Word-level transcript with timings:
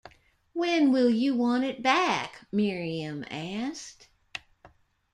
“When 0.53 0.91
will 0.91 1.11
you 1.11 1.35
want 1.35 1.63
it 1.63 1.83
back?” 1.83 2.47
Miriam 2.51 3.23
asked. 3.29 4.07